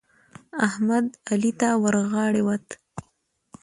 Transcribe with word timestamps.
احمد؛ 0.67 1.05
علي 1.31 1.51
ته 1.59 1.69
ورغاړه 1.83 2.41
وت. 2.47 2.67